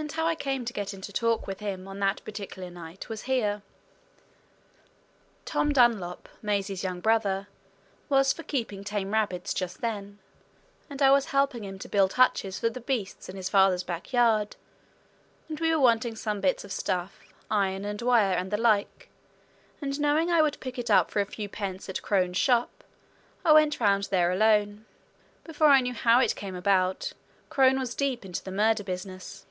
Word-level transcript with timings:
And 0.00 0.12
how 0.12 0.28
I 0.28 0.36
came 0.36 0.64
to 0.64 0.72
get 0.72 0.94
into 0.94 1.12
talk 1.12 1.48
with 1.48 1.58
him 1.58 1.88
on 1.88 1.98
that 1.98 2.24
particular 2.24 2.70
night 2.70 3.08
was 3.08 3.22
here: 3.22 3.62
Tom 5.44 5.72
Dunlop, 5.72 6.28
Maisie's 6.40 6.84
young 6.84 7.00
brother, 7.00 7.48
was 8.08 8.32
for 8.32 8.44
keeping 8.44 8.84
tame 8.84 9.10
rabbits 9.12 9.52
just 9.52 9.80
then, 9.80 10.20
and 10.88 11.02
I 11.02 11.10
was 11.10 11.26
helping 11.26 11.64
him 11.64 11.80
to 11.80 11.88
build 11.88 12.12
hutches 12.12 12.60
for 12.60 12.70
the 12.70 12.80
beasts 12.80 13.28
in 13.28 13.34
his 13.34 13.48
father's 13.48 13.82
back 13.82 14.12
yard, 14.12 14.54
and 15.48 15.58
we 15.58 15.72
were 15.74 15.80
wanting 15.80 16.14
some 16.14 16.40
bits 16.40 16.62
of 16.64 16.70
stuff, 16.70 17.18
iron 17.50 17.84
and 17.84 18.00
wire 18.00 18.34
and 18.36 18.52
the 18.52 18.56
like, 18.56 19.10
and 19.82 19.98
knowing 19.98 20.30
I 20.30 20.42
would 20.42 20.60
pick 20.60 20.78
it 20.78 20.92
up 20.92 21.10
for 21.10 21.20
a 21.20 21.26
few 21.26 21.48
pence 21.48 21.88
at 21.88 22.02
Crone's 22.02 22.38
shop, 22.38 22.84
I 23.44 23.50
went 23.52 23.80
round 23.80 24.04
there 24.04 24.30
alone. 24.30 24.86
Before 25.42 25.68
I 25.70 25.80
knew 25.80 25.92
how 25.94 26.20
it 26.20 26.36
came 26.36 26.54
about, 26.54 27.14
Crone 27.50 27.80
was 27.80 27.96
deep 27.96 28.24
into 28.24 28.44
the 28.44 28.52
murder 28.52 28.84
business. 28.84 29.44